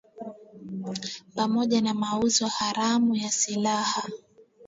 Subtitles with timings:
[1.35, 4.09] Pamoja na mauzo haramu ya silaha